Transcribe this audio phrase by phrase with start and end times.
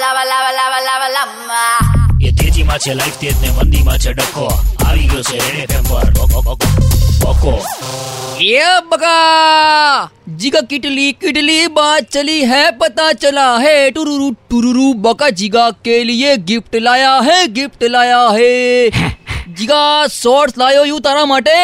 [0.00, 1.63] lava, lava, lava, lava, lava.
[2.21, 4.45] એ તેજીમાં છે life તેજ ને મંદીમાં છે ડખો
[4.81, 6.67] આવી ગયો છે રેડ એફએમ પર બકો, બકો,
[7.23, 7.53] બકો
[8.41, 9.15] ये बका
[10.37, 16.37] जिगा किटली किटली बात चली है पता चला है टुरुरु टुरुरु बका जिगा के लिए
[16.49, 18.49] गिफ्ट लाया है गिफ्ट लाया है
[19.51, 19.83] जिगा
[20.15, 21.55] शॉर्ट्स लायो यू तारा માટે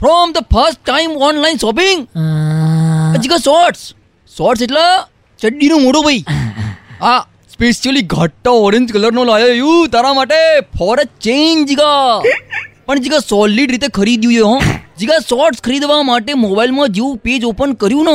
[0.00, 2.04] from the first time online shopping
[3.18, 3.82] Jiga shorts
[4.32, 4.84] shorts એટલે
[5.38, 6.22] ચડ્ડીનો મોટો ભાઈ
[7.02, 7.18] આ
[7.58, 12.20] સ્પેશિયલી ઘટ્ટો ઓરેન્જ કલરનો લાયો યુ તારા માટે ફોર અ ચેન્જ જીગા.
[12.86, 14.60] પણ જીગા સોલિડ રીતે ખરીદ્યું હો.
[14.98, 18.14] જીગા શોર્ટ્સ ખરીદવા માટે મોબાઈલમાં જેવું પેજ ઓપન કર્યું ને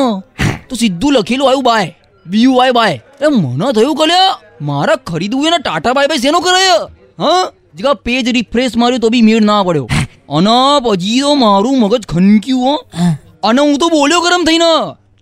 [0.70, 1.98] તો સીધું લખેલું આવ્યું buy.
[2.28, 3.04] B U Y buy.
[3.22, 6.64] એ મને થયું કલ્યા મારા ખરીદવું એના ટાટા બાય બાય શેનો કરે
[7.20, 7.44] હા?
[7.76, 9.90] જીગા પેજ રિફ્રેશ માર્યું તો બી મેળ ના પડ્યો.
[10.30, 10.58] અને
[10.90, 12.76] પછી તો મારું મગજ ખનક્યું હો.
[13.44, 14.74] અને હું તો બોલ્યો ગરમ થઈને.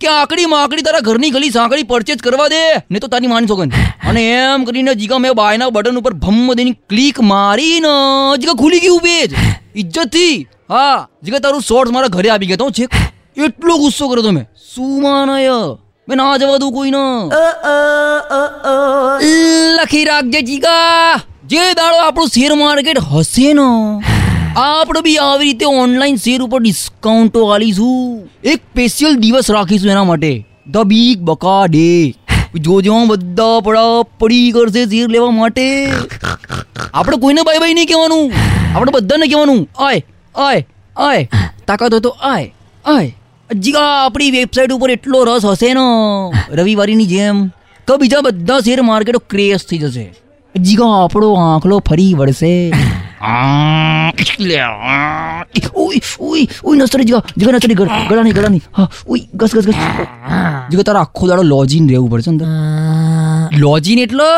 [0.01, 2.61] કે આકડી તારા ઘરની ગલી સાંકડી પરચેજ કરવા દે.
[2.91, 3.71] ને તો તારી માન સોગન
[4.09, 7.93] અને એમ કરીને જીગા મેં બાયના બટન ઉપર ભમ દઈને ક્લિક મારીને
[8.41, 9.31] જીગા ખુલી ગયું પેજ
[9.75, 10.35] ઇજ્જતથી
[10.69, 12.91] હા, જીગા તારું શોર્ટ્સ મારા ઘરે આવી ગયા તો છેક.
[13.37, 14.43] એટલો ગુસ્સો કર્યો તમે
[14.75, 15.57] શું માનય?
[16.07, 17.03] મેં ના જવા દઉં કોઈને.
[19.77, 21.19] લખી રાખજે જીગા.
[21.45, 23.67] જે દાડો આપણું શેર માર્કેટ હશે ને.
[24.57, 28.29] આપણે બી આવી રીતે ઓનલાઈન શેર ઉપર ડિસ્કાઉન્ટો આલીશું.
[28.43, 30.31] એક સ્પેશિયલ દિવસ રાખીશું એના માટે.
[30.67, 32.15] ધ બિગ બકા ડે
[32.55, 35.67] જોજો બધા પડા પડી કરશે શેર લેવા માટે.
[36.93, 38.31] આપણે કોઈને બાય બાય નહીં કહેવાનું.
[38.75, 40.03] આપણે બધાને કહેવાનું, આય
[40.35, 41.29] આય આય.
[41.67, 42.53] તાકાત હોય તો, આય
[42.85, 43.17] આય.
[43.55, 45.87] જીગા આપણી વેબસાઇટ ઉપર એટલો રસ હશે ને.
[46.51, 47.47] રવિવારીની જેમ
[47.87, 50.13] તો બીજા બધા શેર માર્કેટો ક્રેશ થઈ જશે.
[50.55, 52.53] જીગા આપણો આંખલો ફરી વળશે.
[55.81, 58.61] ઉઈ ઉઈ ઉઈ નસરી જીગા જીગા નસરી ગળ ગળાની ગળાની.
[58.77, 59.75] હા, ઉઈ ગસ ગસ ગસ
[60.69, 62.47] જીગા તારા આખો દાડો લોજીન રહેવું પડશે અંદર.
[63.63, 64.29] લોજીન એટલે?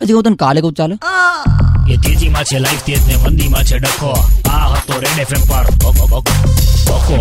[0.00, 0.96] જીગા તને કાલે કહું, ચાલે?
[1.92, 4.12] એ તેજીમાં છે લાઈફ તેજ ને મંદીમાં છે, ડખો.
[4.50, 5.64] આ હતો રેડ એફએમ પર.
[5.88, 6.32] ઓકો ઓકો
[6.86, 7.16] બકો